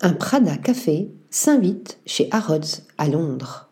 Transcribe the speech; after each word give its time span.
un 0.00 0.12
Prada 0.12 0.56
Café 0.56 1.10
s'invite 1.30 1.98
chez 2.06 2.28
Harrods 2.30 2.82
à 2.98 3.08
Londres. 3.08 3.68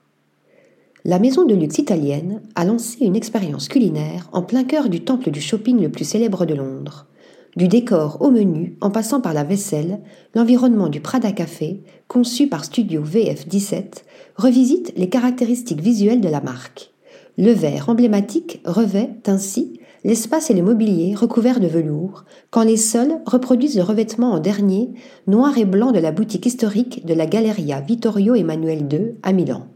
La 1.04 1.21
maison 1.21 1.45
de 1.45 1.54
luxe 1.54 1.79
italienne 1.79 2.42
a 2.56 2.64
lancé 2.64 3.04
une 3.04 3.14
expérience 3.14 3.68
culinaire 3.68 4.28
en 4.32 4.42
plein 4.42 4.64
cœur 4.64 4.88
du 4.88 5.04
temple 5.04 5.30
du 5.30 5.40
shopping 5.40 5.80
le 5.80 5.88
plus 5.88 6.04
célèbre 6.04 6.44
de 6.44 6.54
Londres. 6.54 7.06
Du 7.54 7.68
décor 7.68 8.20
au 8.20 8.32
menu, 8.32 8.76
en 8.80 8.90
passant 8.90 9.20
par 9.20 9.34
la 9.34 9.44
vaisselle, 9.44 10.00
l'environnement 10.34 10.88
du 10.88 11.00
Prada 11.00 11.30
Café, 11.30 11.80
conçu 12.09 12.48
par 12.48 12.64
Studio 12.64 13.04
VF17, 13.04 14.02
revisite 14.34 14.93
les 14.96 15.08
caractéristiques 15.08 15.80
visuelles 15.80 16.20
de 16.20 16.29
la 16.29 16.40
marque. 16.40 16.90
Le 17.38 17.52
verre 17.52 17.88
emblématique 17.88 18.61
revêt 18.64 19.11
ainsi 19.27 19.79
l'espace 20.04 20.50
et 20.50 20.54
le 20.54 20.62
mobilier 20.62 21.14
recouverts 21.14 21.60
de 21.60 21.66
velours, 21.66 22.24
quand 22.50 22.62
les 22.62 22.76
sols 22.76 23.20
reproduisent 23.26 23.76
le 23.76 23.82
revêtement 23.82 24.32
en 24.32 24.38
dernier, 24.38 24.90
noir 25.26 25.58
et 25.58 25.64
blanc 25.64 25.92
de 25.92 25.98
la 25.98 26.12
boutique 26.12 26.46
historique 26.46 27.04
de 27.06 27.14
la 27.14 27.26
Galleria 27.26 27.80
Vittorio 27.80 28.34
Emanuele 28.34 28.87
II 28.92 29.14
à 29.23 29.32
Milan. 29.32 29.66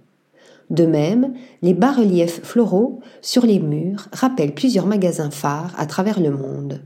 De 0.70 0.86
même, 0.86 1.34
les 1.62 1.74
bas-reliefs 1.74 2.42
floraux 2.44 3.00
sur 3.22 3.44
les 3.44 3.58
murs 3.58 4.06
rappellent 4.12 4.54
plusieurs 4.54 4.86
magasins 4.86 5.30
phares 5.30 5.74
à 5.76 5.86
travers 5.86 6.20
le 6.20 6.30
monde. 6.30 6.82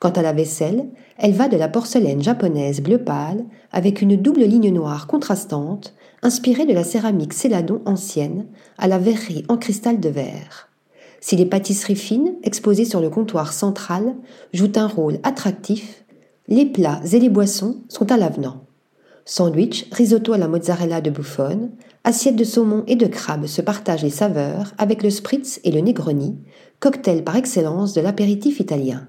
Quant 0.00 0.10
à 0.10 0.22
la 0.22 0.32
vaisselle, 0.32 0.90
elle 1.16 1.32
va 1.32 1.48
de 1.48 1.56
la 1.56 1.68
porcelaine 1.68 2.22
japonaise 2.22 2.82
bleu 2.82 2.98
pâle 2.98 3.44
avec 3.70 4.02
une 4.02 4.16
double 4.16 4.42
ligne 4.42 4.72
noire 4.72 5.06
contrastante, 5.06 5.94
inspirée 6.22 6.66
de 6.66 6.74
la 6.74 6.84
céramique 6.84 7.32
céladon 7.32 7.80
ancienne, 7.86 8.46
à 8.78 8.86
la 8.86 8.98
verrerie 8.98 9.44
en 9.48 9.56
cristal 9.56 9.98
de 9.98 10.08
verre. 10.08 10.71
Si 11.24 11.36
les 11.36 11.46
pâtisseries 11.46 11.94
fines, 11.94 12.34
exposées 12.42 12.84
sur 12.84 13.00
le 13.00 13.08
comptoir 13.08 13.52
central, 13.52 14.16
jouent 14.52 14.72
un 14.74 14.88
rôle 14.88 15.20
attractif, 15.22 16.04
les 16.48 16.66
plats 16.66 17.00
et 17.12 17.20
les 17.20 17.28
boissons 17.28 17.76
sont 17.88 18.10
à 18.10 18.16
l'avenant. 18.16 18.64
Sandwich, 19.24 19.86
risotto 19.92 20.32
à 20.32 20.38
la 20.38 20.48
mozzarella 20.48 21.00
de 21.00 21.10
bouffonne, 21.10 21.70
assiettes 22.02 22.34
de 22.34 22.42
saumon 22.42 22.82
et 22.88 22.96
de 22.96 23.06
crabe 23.06 23.46
se 23.46 23.62
partagent 23.62 24.02
les 24.02 24.10
saveurs 24.10 24.72
avec 24.78 25.04
le 25.04 25.10
spritz 25.10 25.60
et 25.62 25.70
le 25.70 25.80
negroni, 25.80 26.38
cocktail 26.80 27.22
par 27.22 27.36
excellence 27.36 27.94
de 27.94 28.00
l'apéritif 28.00 28.58
italien. 28.58 29.06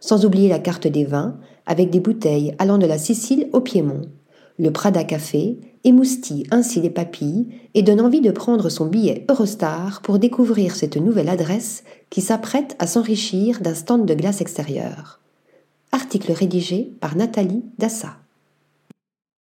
Sans 0.00 0.24
oublier 0.24 0.48
la 0.48 0.58
carte 0.58 0.86
des 0.86 1.04
vins, 1.04 1.36
avec 1.66 1.90
des 1.90 2.00
bouteilles 2.00 2.54
allant 2.58 2.78
de 2.78 2.86
la 2.86 2.96
Sicile 2.96 3.50
au 3.52 3.60
Piémont, 3.60 4.08
le 4.58 4.70
Prada 4.70 5.04
Café 5.04 5.58
émoustille 5.84 6.46
ainsi 6.50 6.80
les 6.80 6.90
papilles 6.90 7.48
et 7.74 7.82
donne 7.82 8.00
envie 8.00 8.20
de 8.20 8.30
prendre 8.30 8.68
son 8.68 8.86
billet 8.86 9.24
Eurostar 9.30 10.02
pour 10.02 10.18
découvrir 10.18 10.76
cette 10.76 10.96
nouvelle 10.96 11.28
adresse 11.28 11.84
qui 12.10 12.20
s'apprête 12.20 12.76
à 12.78 12.86
s'enrichir 12.86 13.60
d'un 13.60 13.74
stand 13.74 14.06
de 14.06 14.14
glace 14.14 14.40
extérieure. 14.40 15.20
Article 15.90 16.32
rédigé 16.32 16.92
par 17.00 17.16
Nathalie 17.16 17.64
Dassa. 17.78 18.21